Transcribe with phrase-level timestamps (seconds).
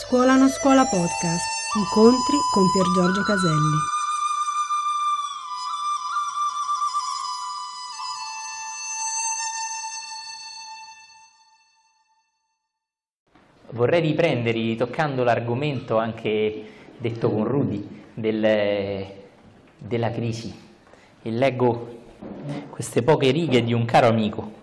[0.00, 1.44] Scuola non scuola podcast.
[1.76, 3.76] Incontri con Pier Giorgio Caselli.
[13.70, 16.64] Vorrei riprendere toccando l'argomento anche
[16.96, 19.06] detto con Rudy del,
[19.78, 20.54] della crisi
[21.20, 21.96] e leggo
[22.70, 24.57] queste poche righe di un caro amico.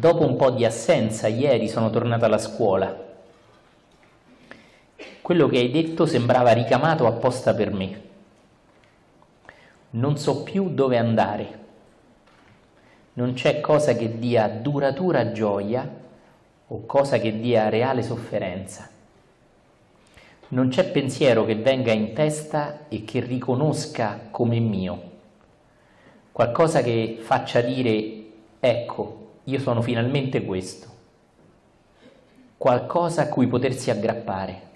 [0.00, 3.08] Dopo un po' di assenza, ieri sono tornata alla scuola.
[5.20, 8.00] Quello che hai detto sembrava ricamato apposta per me.
[9.90, 11.58] Non so più dove andare.
[13.12, 15.86] Non c'è cosa che dia duratura gioia
[16.68, 18.88] o cosa che dia reale sofferenza.
[20.48, 25.02] Non c'è pensiero che venga in testa e che riconosca come mio.
[26.32, 28.24] Qualcosa che faccia dire,
[28.60, 29.19] ecco,
[29.50, 30.86] io sono finalmente questo.
[32.56, 34.68] Qualcosa a cui potersi aggrappare.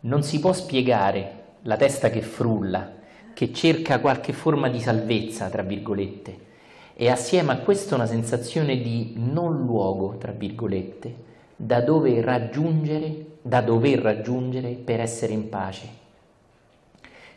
[0.00, 2.90] Non si può spiegare la testa che frulla,
[3.32, 6.48] che cerca qualche forma di salvezza, tra virgolette,
[6.94, 13.60] e assieme a questo una sensazione di non luogo, tra virgolette, da dove raggiungere, da
[13.60, 15.88] dover raggiungere per essere in pace.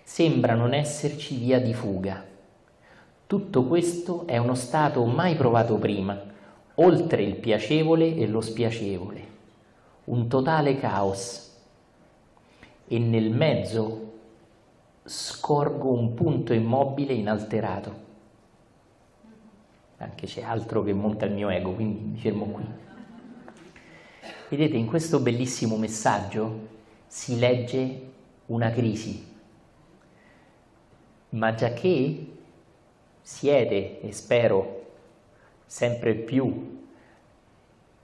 [0.04, 2.32] Sembra non esserci via di fuga.
[3.26, 6.22] Tutto questo è uno stato mai provato prima,
[6.76, 9.28] oltre il piacevole e lo spiacevole,
[10.06, 11.52] un totale caos.
[12.88, 14.12] E nel mezzo
[15.04, 18.02] scorgo un punto immobile inalterato.
[19.98, 22.66] Anche c'è altro che monta il mio ego, quindi mi fermo qui.
[24.50, 26.68] Vedete, in questo bellissimo messaggio
[27.08, 28.12] si legge
[28.48, 29.26] una crisi,
[31.30, 32.28] ma già che
[33.24, 34.82] siete e spero
[35.66, 36.82] sempre più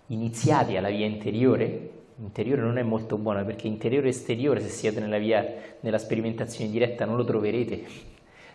[0.07, 4.99] iniziati alla via interiore, interiore non è molto buona perché interiore e esteriore se siete
[4.99, 5.45] nella via
[5.81, 7.83] nella sperimentazione diretta non lo troverete,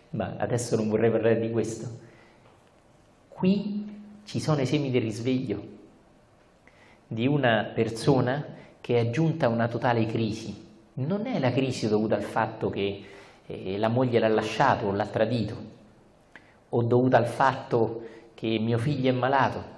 [0.09, 1.87] ma adesso non vorrei parlare di questo.
[3.29, 5.73] Qui ci sono i semi del risveglio
[7.07, 8.43] di una persona
[8.81, 10.63] che è giunta a una totale crisi.
[10.95, 13.03] Non è la crisi dovuta al fatto che
[13.45, 15.64] eh, la moglie l'ha lasciato o l'ha tradito,
[16.69, 18.03] o dovuta al fatto
[18.33, 19.73] che mio figlio è malato,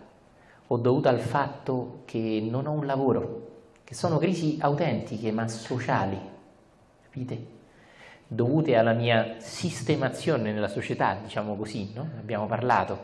[0.67, 3.47] o dovuta al fatto che non ho un lavoro,
[3.83, 6.19] che sono crisi autentiche ma sociali,
[7.03, 7.55] capite?
[8.27, 12.09] Dovute alla mia sistemazione nella società, diciamo così, no?
[12.19, 12.99] abbiamo parlato,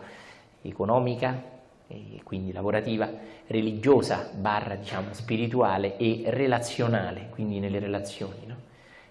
[0.61, 1.51] economica,
[1.87, 3.09] e quindi lavorativa,
[3.47, 8.45] religiosa, barra diciamo spirituale e relazionale, quindi nelle relazioni.
[8.45, 8.55] No?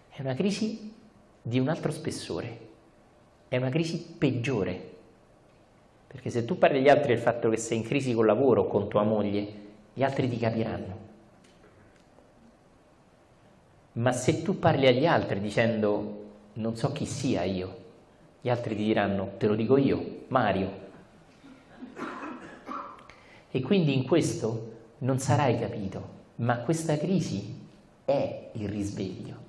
[0.09, 0.93] È una crisi
[1.41, 2.71] di un altro spessore,
[3.53, 4.91] è una crisi peggiore.
[6.07, 8.67] Perché se tu parli agli altri del fatto che sei in crisi col lavoro o
[8.67, 9.47] con tua moglie,
[9.93, 10.97] gli altri ti capiranno.
[13.93, 16.21] Ma se tu parli agli altri dicendo
[16.55, 17.77] non so chi sia io,
[18.41, 20.71] gli altri ti diranno te lo dico io, Mario.
[23.51, 27.55] E quindi in questo non sarai capito, ma questa crisi
[28.07, 29.42] è il risveglio.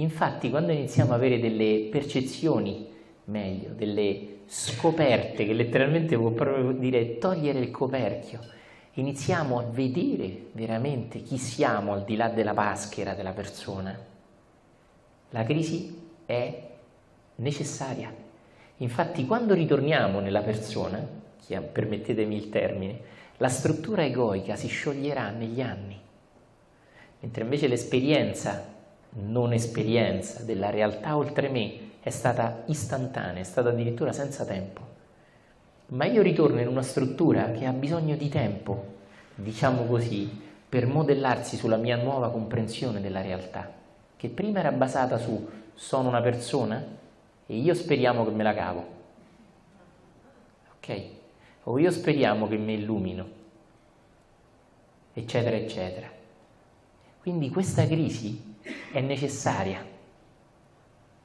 [0.00, 2.88] Infatti quando iniziamo ad avere delle percezioni,
[3.24, 8.40] meglio, delle scoperte, che letteralmente vuol proprio dire togliere il coperchio,
[8.94, 13.96] iniziamo a vedere veramente chi siamo al di là della maschera della persona.
[15.30, 16.68] La crisi è
[17.36, 18.12] necessaria.
[18.78, 21.06] Infatti quando ritorniamo nella persona,
[21.46, 23.00] permettetemi il termine,
[23.36, 25.98] la struttura egoica si scioglierà negli anni,
[27.20, 28.78] mentre invece l'esperienza
[29.20, 34.80] non esperienza della realtà oltre me è stata istantanea, è stata addirittura senza tempo.
[35.88, 38.84] Ma io ritorno in una struttura che ha bisogno di tempo,
[39.34, 43.70] diciamo così, per modellarsi sulla mia nuova comprensione della realtà,
[44.16, 46.84] che prima era basata su sono una persona
[47.46, 48.86] e io speriamo che me la cavo.
[50.76, 51.02] Ok?
[51.64, 53.26] O io speriamo che mi illumino,
[55.12, 56.08] eccetera, eccetera.
[57.20, 58.49] Quindi questa crisi
[58.92, 59.84] è necessaria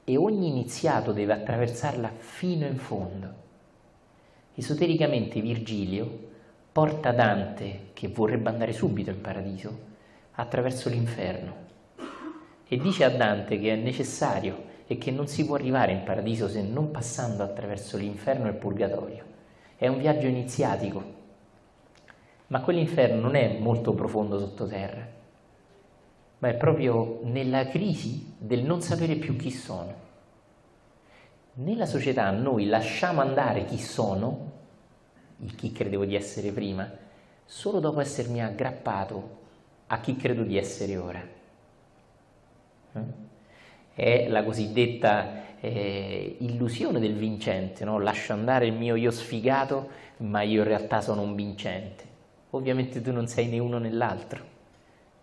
[0.04, 3.34] e ogni iniziato deve attraversarla fino in fondo.
[4.56, 6.34] Esotericamente Virgilio
[6.72, 9.94] porta Dante, che vorrebbe andare subito in paradiso,
[10.34, 11.64] attraverso l'inferno
[12.68, 16.48] e dice a Dante che è necessario e che non si può arrivare in paradiso
[16.48, 19.24] se non passando attraverso l'inferno e il purgatorio.
[19.76, 21.04] È un viaggio iniziatico,
[22.48, 25.08] ma quell'inferno non è molto profondo sottoterra,
[26.40, 30.04] ma è proprio nella crisi del non sapere più chi sono.
[31.58, 34.52] nella società noi lasciamo andare chi sono,
[35.38, 36.90] il chi credevo di essere prima,
[37.46, 39.44] solo dopo essermi aggrappato
[39.88, 41.28] a chi credo di essere ora.
[42.94, 43.24] Eh?
[43.94, 48.00] È la cosiddetta eh, illusione del vincente, no?
[48.00, 52.04] lascio andare il mio io sfigato, ma io in realtà sono un vincente.
[52.52, 54.54] Ovviamente tu non sei né uno né l'altro.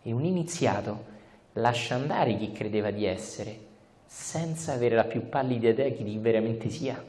[0.02, 1.10] E un iniziato
[1.54, 3.58] lascia andare chi credeva di essere,
[4.04, 7.02] senza avere la più pallida idea di chi veramente sia,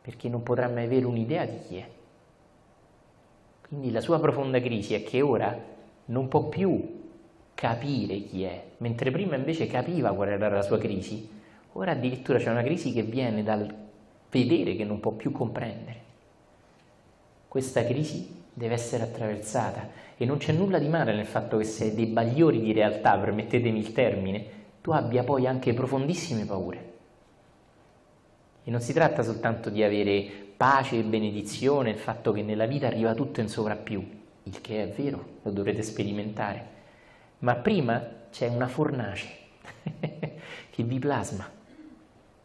[0.00, 1.88] perché non potrà mai avere un'idea di chi è.
[3.66, 5.58] Quindi la sua profonda crisi è che ora
[6.06, 7.00] non può più
[7.54, 11.28] capire chi è, mentre prima invece capiva qual era la sua crisi,
[11.72, 13.72] ora addirittura c'è una crisi che viene dal
[14.30, 16.00] vedere che non può più comprendere.
[17.48, 21.94] Questa crisi deve essere attraversata e non c'è nulla di male nel fatto che se
[21.94, 24.44] dei bagliori di realtà, permettetemi il termine,
[24.80, 26.90] tu abbia poi anche profondissime paure.
[28.64, 32.86] E non si tratta soltanto di avere pace e benedizione, il fatto che nella vita
[32.86, 36.66] arriva tutto in sovrappiù, il che è vero, lo dovrete sperimentare,
[37.38, 38.00] ma prima
[38.30, 39.28] c'è una fornace
[40.70, 41.48] che vi plasma.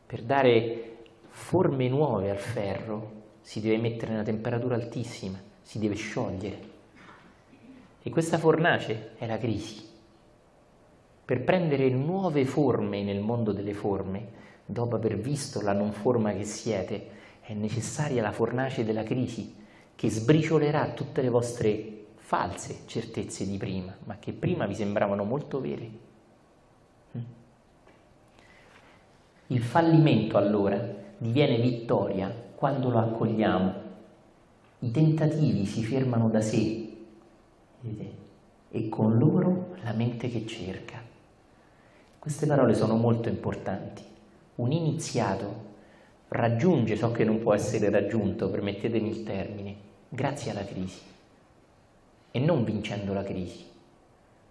[0.07, 0.95] Per dare
[1.30, 3.12] forme nuove al ferro
[3.42, 6.75] si deve mettere una temperatura altissima, si deve sciogliere.
[8.01, 9.85] E questa fornace è la crisi.
[11.25, 14.29] Per prendere nuove forme nel mondo delle forme,
[14.65, 17.09] dopo aver visto la non forma che siete,
[17.41, 19.55] è necessaria la fornace della crisi,
[19.93, 25.59] che sbriciolerà tutte le vostre false certezze di prima, ma che prima vi sembravano molto
[25.59, 25.89] vere.
[27.17, 27.21] Mm.
[29.47, 30.81] Il fallimento allora
[31.17, 33.87] diviene vittoria quando lo accogliamo.
[34.79, 36.88] I tentativi si fermano da sé
[38.69, 41.01] e con loro la mente che cerca.
[42.19, 44.03] Queste parole sono molto importanti.
[44.56, 45.65] Un iniziato
[46.27, 49.75] raggiunge ciò che non può essere raggiunto, permettetemi il termine,
[50.09, 51.01] grazie alla crisi
[52.29, 53.65] e non vincendo la crisi.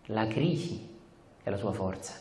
[0.06, 0.88] La crisi
[1.40, 2.14] è la sua forza.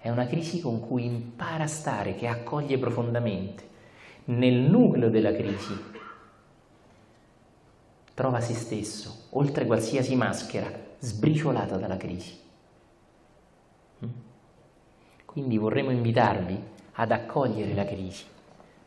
[0.00, 3.64] È una crisi con cui impara a stare, che accoglie profondamente.
[4.26, 5.98] Nel nucleo della crisi
[8.20, 12.38] trova se stesso, oltre qualsiasi maschera, sbriciolata dalla crisi.
[15.24, 16.62] Quindi vorremmo invitarvi
[16.92, 18.24] ad accogliere la crisi,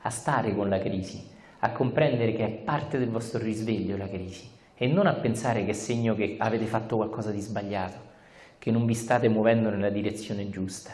[0.02, 1.28] a stare con la crisi,
[1.62, 5.72] a comprendere che è parte del vostro risveglio la crisi e non a pensare che
[5.72, 7.98] è segno che avete fatto qualcosa di sbagliato,
[8.60, 10.92] che non vi state muovendo nella direzione giusta.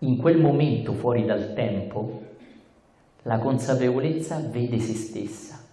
[0.00, 2.22] In quel momento fuori dal tempo,
[3.22, 5.63] la consapevolezza vede se stessa.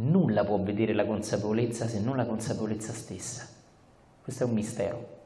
[0.00, 3.48] Nulla può vedere la consapevolezza se non la consapevolezza stessa.
[4.22, 5.16] Questo è un mistero.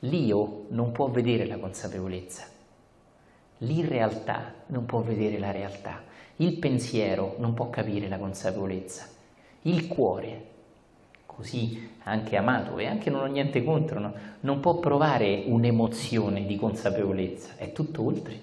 [0.00, 2.46] L'io non può vedere la consapevolezza,
[3.58, 6.02] l'irrealtà non può vedere la realtà,
[6.36, 9.08] il pensiero non può capire la consapevolezza,
[9.62, 10.46] il cuore,
[11.26, 14.14] così anche amato e anche non ho niente contro, no?
[14.40, 18.40] non può provare un'emozione di consapevolezza, è tutto oltre.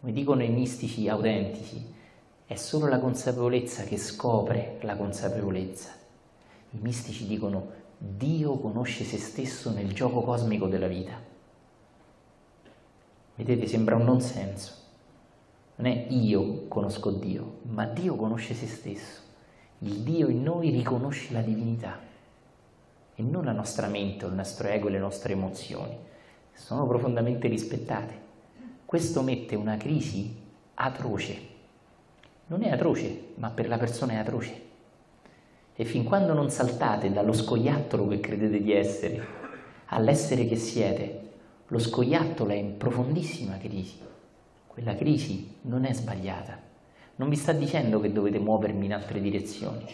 [0.00, 1.93] Come dicono i mistici autentici,
[2.46, 5.90] è solo la consapevolezza che scopre la consapevolezza.
[6.70, 11.18] I mistici dicono Dio conosce se stesso nel gioco cosmico della vita.
[13.36, 14.72] Vedete, sembra un non senso.
[15.76, 19.22] Non è io conosco Dio, ma Dio conosce se stesso.
[19.78, 21.98] Il Dio in noi riconosce la divinità
[23.14, 25.96] e non la nostra mente, il nostro ego e le nostre emozioni.
[26.52, 28.22] Sono profondamente rispettate.
[28.84, 30.36] Questo mette una crisi
[30.74, 31.52] atroce.
[32.46, 34.72] Non è atroce, ma per la persona è atroce
[35.76, 39.42] e fin quando non saltate dallo scoiattolo che credete di essere
[39.86, 41.20] all'essere che siete,
[41.66, 43.98] lo scoiattolo è in profondissima crisi.
[44.66, 46.58] Quella crisi non è sbagliata.
[47.16, 49.84] Non vi sta dicendo che dovete muovermi in altre direzioni.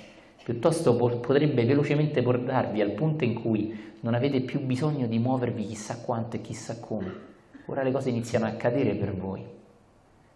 [0.43, 6.01] Piuttosto potrebbe velocemente portarvi al punto in cui non avete più bisogno di muovervi chissà
[6.01, 7.29] quanto e chissà come.
[7.67, 9.45] Ora le cose iniziano a accadere per voi.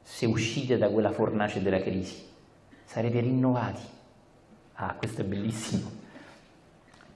[0.05, 2.23] Se uscite da quella fornace della crisi,
[2.85, 3.93] sarete rinnovati
[4.77, 6.03] Ah, questo è bellissimo.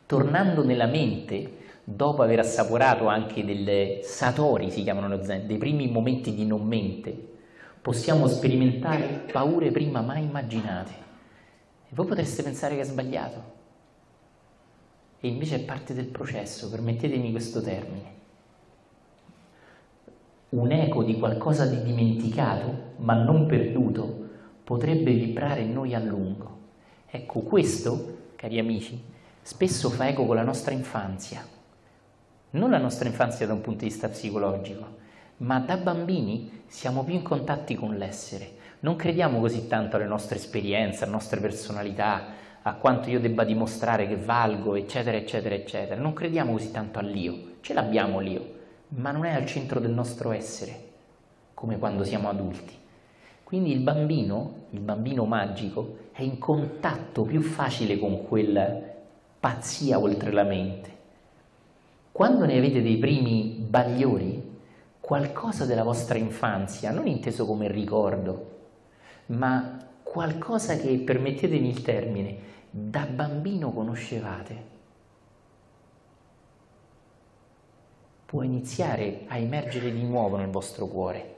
[0.06, 5.88] Tornando nella mente, dopo aver assaporato anche delle satori, si chiamano lo zen, dei primi
[5.88, 7.10] momenti di non mente,
[7.82, 10.92] possiamo sperimentare paure prima mai immaginate.
[11.88, 13.56] E voi potreste pensare che è sbagliato.
[15.20, 18.16] E invece è parte del processo, permettetemi questo termine.
[20.50, 24.28] Un eco di qualcosa di dimenticato, ma non perduto,
[24.64, 26.56] potrebbe vibrare in noi a lungo.
[27.06, 28.98] Ecco, questo, cari amici,
[29.42, 31.46] spesso fa eco con la nostra infanzia,
[32.50, 34.96] non la nostra infanzia da un punto di vista psicologico,
[35.38, 38.52] ma da bambini siamo più in contatto con l'essere.
[38.80, 42.24] Non crediamo così tanto alle nostre esperienze, alle nostre personalità,
[42.62, 46.00] a quanto io debba dimostrare che valgo, eccetera, eccetera, eccetera.
[46.00, 48.56] Non crediamo così tanto all'io, ce l'abbiamo l'io,
[48.90, 50.86] ma non è al centro del nostro essere,
[51.54, 52.74] come quando siamo adulti.
[53.44, 58.78] Quindi il bambino, il bambino magico, è in contatto più facile con quella
[59.40, 60.96] pazzia oltre la mente.
[62.12, 64.56] Quando ne avete dei primi bagliori,
[65.00, 68.56] qualcosa della vostra infanzia, non inteso come ricordo,
[69.26, 72.36] ma qualcosa che, permettetemi il termine,
[72.70, 74.76] da bambino conoscevate,
[78.28, 81.36] può iniziare a emergere di nuovo nel vostro cuore.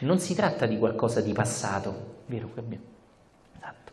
[0.00, 2.50] Non si tratta di qualcosa di passato, vero?
[3.54, 3.92] Esatto.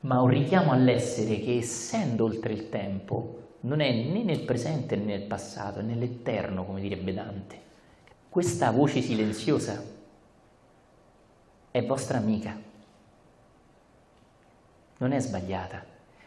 [0.00, 5.04] Ma un richiamo all'essere che essendo oltre il tempo non è né nel presente né
[5.04, 7.58] nel passato, è nell'eterno, come direbbe Dante.
[8.28, 9.82] Questa voce silenziosa
[11.70, 12.54] è vostra amica,
[14.98, 15.82] non è sbagliata.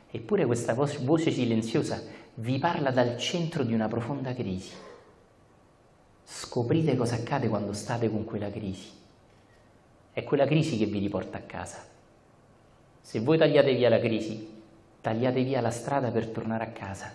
[0.10, 2.02] Eppure questa voce silenziosa
[2.36, 4.72] vi parla dal centro di una profonda crisi.
[6.24, 8.90] Scoprite cosa accade quando state con quella crisi.
[10.12, 11.84] È quella crisi che vi riporta a casa.
[13.02, 14.62] Se voi tagliate via la crisi,
[15.02, 17.12] tagliate via la strada per tornare a casa.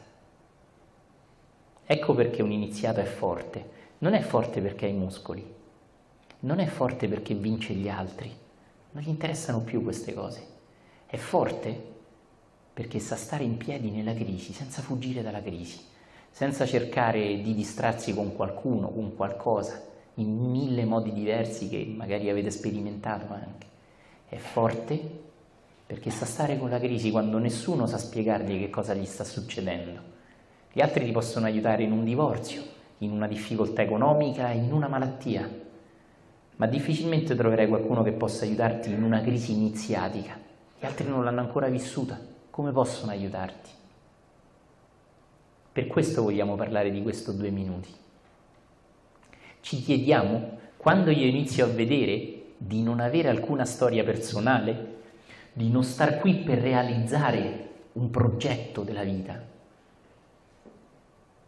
[1.84, 3.74] Ecco perché un iniziato è forte.
[3.98, 5.42] Non è forte perché ha i muscoli,
[6.40, 8.30] non è forte perché vince gli altri,
[8.90, 10.46] non gli interessano più queste cose.
[11.06, 11.94] È forte
[12.76, 15.80] perché sa stare in piedi nella crisi, senza fuggire dalla crisi,
[16.30, 19.82] senza cercare di distrarsi con qualcuno, con qualcosa,
[20.16, 23.66] in mille modi diversi che magari avete sperimentato anche.
[24.28, 25.00] È forte
[25.86, 29.98] perché sa stare con la crisi quando nessuno sa spiegargli che cosa gli sta succedendo.
[30.70, 32.62] Gli altri ti possono aiutare in un divorzio,
[32.98, 35.50] in una difficoltà economica, in una malattia,
[36.56, 40.38] ma difficilmente troverai qualcuno che possa aiutarti in una crisi iniziatica.
[40.78, 43.68] Gli altri non l'hanno ancora vissuta come possono aiutarti?
[45.72, 47.92] Per questo vogliamo parlare di questo due minuti.
[49.60, 54.94] Ci chiediamo, quando io inizio a vedere di non avere alcuna storia personale,
[55.52, 59.38] di non star qui per realizzare un progetto della vita,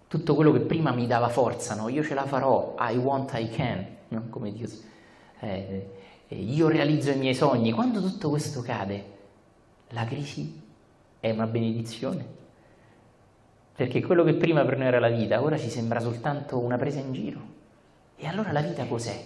[0.08, 1.88] tutto quello che prima mi dava forza, no?
[1.88, 4.26] io ce la farò, I want, I can, no?
[4.28, 4.68] come Dio,
[5.40, 5.90] eh,
[6.28, 9.16] eh, io realizzo i miei sogni, quando tutto questo cade,
[9.88, 10.66] la crisi
[11.20, 12.36] è una benedizione.
[13.74, 16.98] Perché quello che prima per noi era la vita, ora ci sembra soltanto una presa
[16.98, 17.40] in giro.
[18.16, 19.24] E allora la vita cos'è?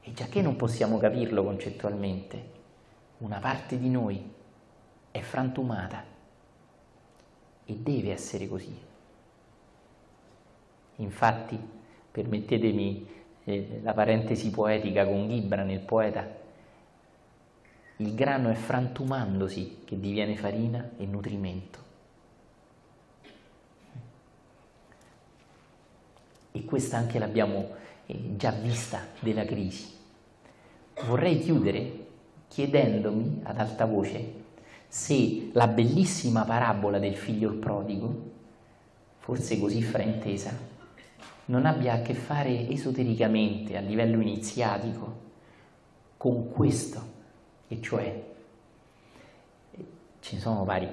[0.00, 2.54] E già che non possiamo capirlo concettualmente,
[3.18, 4.32] una parte di noi
[5.10, 6.04] è frantumata
[7.64, 8.78] e deve essere così.
[10.96, 11.58] Infatti,
[12.10, 13.06] permettetemi
[13.44, 16.26] eh, la parentesi poetica con Gibran, il poeta,
[17.98, 21.78] il grano è frantumandosi che diviene farina e nutrimento.
[26.52, 27.74] E questa anche l'abbiamo
[28.06, 29.94] eh, già vista della crisi.
[31.06, 32.04] Vorrei chiudere
[32.48, 34.44] chiedendomi ad alta voce
[34.88, 38.34] se la bellissima parabola del figlio prodigo,
[39.18, 40.74] forse così fraintesa,
[41.46, 45.24] non abbia a che fare esotericamente, a livello iniziatico,
[46.16, 47.14] con questo
[47.68, 48.22] e cioè
[50.20, 50.88] ci sono vari,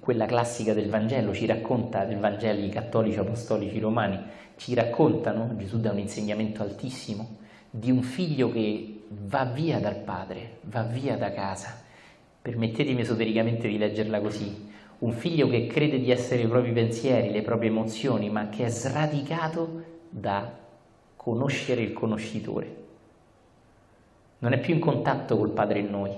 [0.00, 4.18] quella classica del Vangelo ci racconta, del Vangelo i cattolici apostolici romani,
[4.56, 7.38] ci raccontano, Gesù dà un insegnamento altissimo,
[7.70, 11.82] di un figlio che va via dal padre, va via da casa.
[12.40, 14.70] Permettetemi esotericamente di leggerla così.
[14.98, 18.68] Un figlio che crede di essere i propri pensieri, le proprie emozioni, ma che è
[18.68, 20.50] sradicato da
[21.16, 22.84] conoscere il conoscitore
[24.38, 26.12] non è più in contatto col Padre in noi,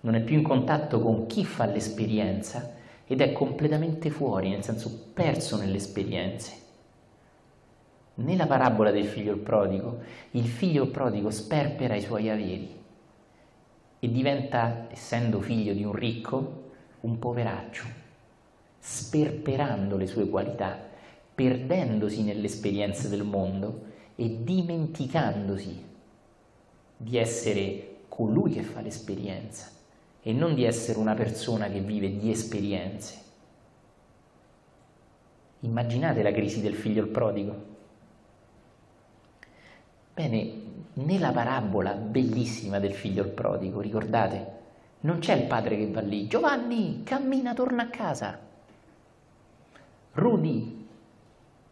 [0.00, 2.74] non è più in contatto con chi fa l'esperienza
[3.06, 6.60] ed è completamente fuori, nel senso perso nelle esperienze.
[8.14, 10.00] Nella parabola del figlio prodigo,
[10.32, 12.80] il figlio prodigo sperpera i suoi averi
[13.98, 16.70] e diventa, essendo figlio di un ricco,
[17.00, 17.84] un poveraccio,
[18.78, 20.78] sperperando le sue qualità,
[21.34, 25.90] perdendosi nelle esperienze del mondo e dimenticandosi
[27.02, 29.70] di essere colui che fa l'esperienza
[30.22, 33.20] e non di essere una persona che vive di esperienze.
[35.60, 37.70] Immaginate la crisi del figlio il prodigo.
[40.14, 40.52] Bene,
[40.94, 44.60] nella parabola bellissima del figlio il prodigo, ricordate,
[45.00, 48.38] non c'è il padre che va lì, Giovanni, cammina, torna a casa.
[50.12, 50.88] Rudy,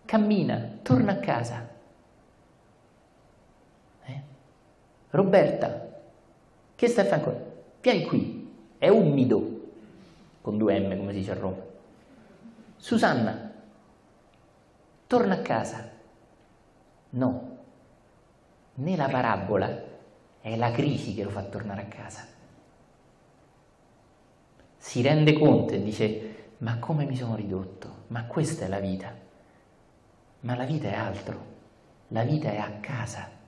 [0.04, 1.68] cammina, torna a casa.
[4.04, 4.20] Eh?
[5.11, 5.88] Roberta,
[6.76, 7.38] che stai ancora?
[7.81, 9.61] Vieni qui, è umido,
[10.40, 11.62] con due M come si dice a Roma.
[12.76, 13.52] Susanna,
[15.07, 15.90] torna a casa.
[17.11, 17.59] No,
[18.75, 19.83] né la parabola
[20.40, 22.25] è la crisi che lo fa tornare a casa.
[24.76, 28.05] Si rende conto e dice, ma come mi sono ridotto?
[28.09, 29.12] Ma questa è la vita.
[30.40, 31.45] Ma la vita è altro,
[32.09, 33.39] la vita è a casa.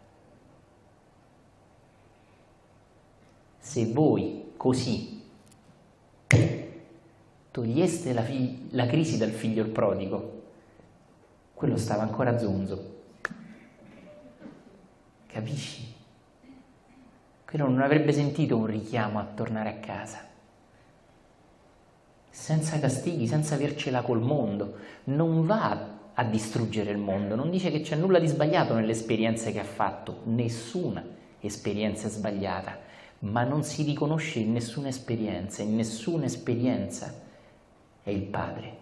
[3.64, 5.23] Se voi così
[7.52, 8.25] toglieste la,
[8.71, 10.42] la crisi dal figlio il prodigo,
[11.54, 13.02] quello stava ancora zonzo.
[15.26, 15.95] Capisci?
[17.45, 20.19] Quello non avrebbe sentito un richiamo a tornare a casa.
[22.31, 24.75] Senza castighi, senza avercela col mondo.
[25.04, 29.52] Non va a distruggere il mondo, non dice che c'è nulla di sbagliato nelle esperienze
[29.52, 31.04] che ha fatto, nessuna
[31.38, 32.90] esperienza sbagliata,
[33.23, 37.12] ma non si riconosce in nessuna esperienza, in nessuna esperienza
[38.02, 38.76] è il Padre.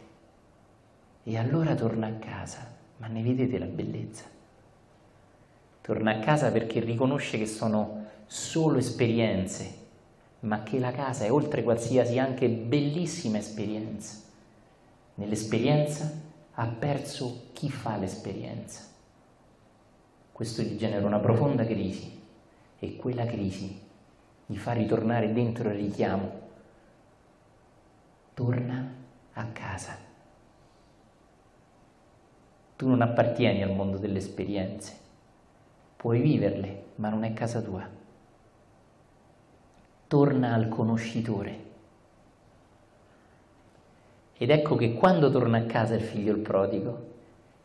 [1.25, 2.67] E allora torna a casa,
[2.99, 4.25] ma ne vedete la bellezza?
[5.83, 9.75] Torna a casa perché riconosce che sono solo esperienze,
[10.41, 14.21] ma che la casa è oltre qualsiasi anche bellissima esperienza.
[15.17, 16.11] Nell'esperienza
[16.53, 18.85] ha perso chi fa l'esperienza.
[20.33, 22.19] Questo gli genera una profonda crisi
[22.79, 23.89] e quella crisi
[24.51, 26.41] gli fa ritornare dentro il richiamo.
[28.35, 28.95] Torna
[29.35, 29.97] a casa.
[32.75, 34.99] Tu non appartieni al mondo delle esperienze,
[35.95, 37.89] puoi viverle, ma non è casa tua.
[40.09, 41.65] Torna al conoscitore.
[44.37, 47.09] Ed ecco che quando torna a casa il figlio il prodigo,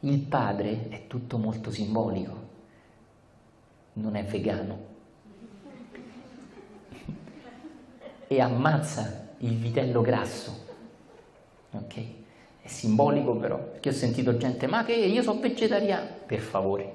[0.01, 2.47] il padre è tutto molto simbolico,
[3.93, 4.93] non è vegano.
[8.27, 10.64] E ammazza il vitello grasso
[11.77, 11.96] ok?
[12.61, 16.94] È simbolico però, perché ho sentito gente, ma che io sono vegetariano, per favore,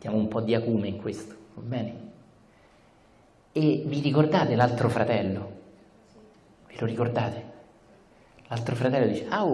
[0.00, 2.04] diamo un po' di acume in questo, va bene?
[3.52, 5.54] E vi ricordate l'altro fratello?
[6.68, 7.54] Ve lo ricordate?
[8.48, 9.44] L'altro fratello dice, ah,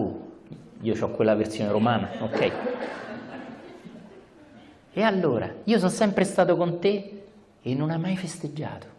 [0.81, 2.51] io ho quella versione romana, ok?
[4.95, 7.23] E allora, io sono sempre stato con te
[7.59, 8.92] e non hai mai festeggiato.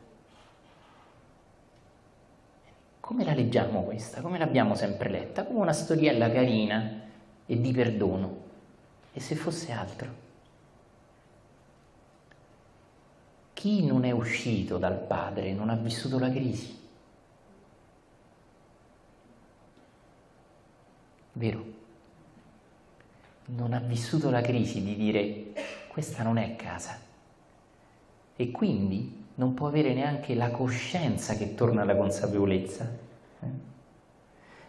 [3.05, 4.23] Come la leggiamo questa?
[4.23, 5.45] Come l'abbiamo sempre letta?
[5.45, 7.03] Come una storiella carina
[7.45, 8.37] e di perdono.
[9.13, 10.09] E se fosse altro?
[13.53, 16.81] Chi non è uscito dal padre non ha vissuto la crisi.
[21.33, 21.65] Vero?
[23.45, 25.53] Non ha vissuto la crisi di dire
[25.89, 26.99] questa non è casa.
[28.35, 32.91] E quindi non può avere neanche la coscienza che torna alla consapevolezza,
[33.41, 33.47] eh?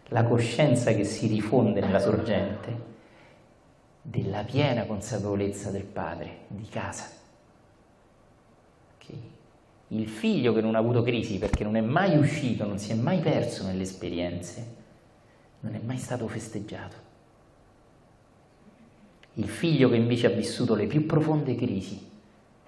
[0.09, 2.93] la coscienza che si rifonde nella sorgente
[4.01, 7.09] della piena consapevolezza del padre, di casa.
[8.95, 9.21] Okay?
[9.89, 12.95] Il figlio che non ha avuto crisi perché non è mai uscito, non si è
[12.95, 14.83] mai perso nelle esperienze,
[15.61, 17.03] non è mai stato festeggiato.
[19.33, 22.13] Il figlio che invece ha vissuto le più profonde crisi,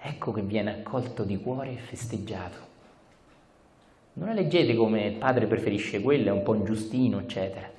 [0.08, 2.66] ecco che viene accolto di cuore e festeggiato.
[4.14, 7.70] Non la leggete come il padre preferisce quello, è un po' ingiustino, eccetera.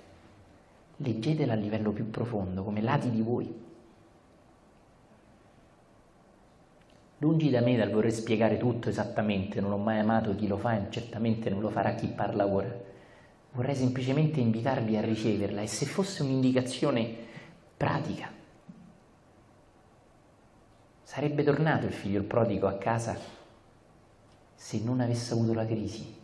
[0.97, 3.67] Leggetela a livello più profondo, come lati di voi.
[7.17, 10.77] Lungi da me dal voler spiegare tutto esattamente, non ho mai amato chi lo fa
[10.77, 12.73] e certamente non lo farà chi parla ora.
[13.51, 17.13] Vorrei semplicemente invitarvi a riceverla e se fosse un'indicazione
[17.75, 18.31] pratica,
[21.09, 23.17] Sarebbe tornato il figlio il prodigo a casa
[24.53, 26.15] se non avesse avuto la crisi?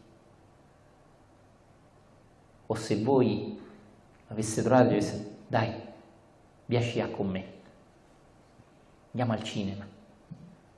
[2.67, 3.59] O se voi
[4.27, 5.73] aveste trovato e aveste dai,
[6.67, 7.45] vieni a con me,
[9.07, 9.87] andiamo al cinema,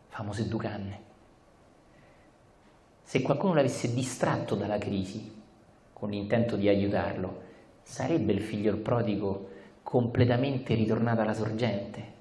[0.08, 1.00] famose due canne.
[3.04, 5.36] Se qualcuno l'avesse distratto dalla crisi
[5.92, 7.42] con l'intento di aiutarlo,
[7.84, 9.50] sarebbe il figlio il prodigo
[9.84, 12.16] completamente ritornato alla sorgente?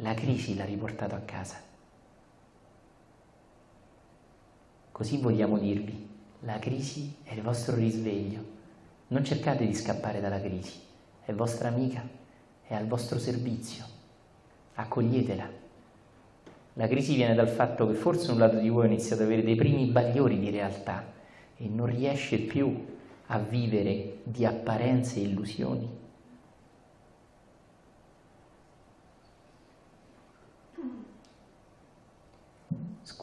[0.00, 1.56] La crisi l'ha riportato a casa.
[4.92, 6.08] Così vogliamo dirvi,
[6.40, 8.54] la crisi è il vostro risveglio.
[9.08, 10.78] Non cercate di scappare dalla crisi,
[11.24, 12.06] è vostra amica,
[12.66, 13.84] è al vostro servizio.
[14.74, 15.48] Accoglietela.
[16.74, 19.44] La crisi viene dal fatto che forse un lato di voi ha iniziato ad avere
[19.44, 21.10] dei primi bagliori di realtà
[21.56, 22.84] e non riesce più
[23.28, 26.04] a vivere di apparenze e illusioni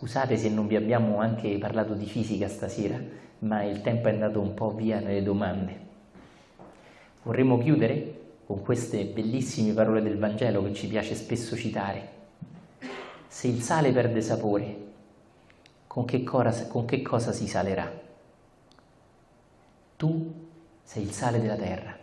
[0.03, 2.99] Scusate se non vi abbiamo anche parlato di fisica stasera,
[3.39, 5.79] ma il tempo è andato un po' via nelle domande.
[7.21, 12.09] Vorremmo chiudere con queste bellissime parole del Vangelo che ci piace spesso citare.
[13.29, 14.77] Se il sale perde sapore,
[15.87, 17.89] con che, cosa, con che cosa si salerà?
[19.95, 20.33] Tu
[20.83, 21.97] sei il sale della terra.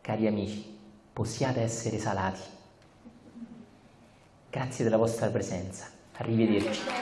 [0.00, 0.78] Cari amici,
[1.12, 2.58] possiate essere salati.
[4.50, 5.86] Grazie della vostra presenza.
[6.16, 6.99] Arrivederci.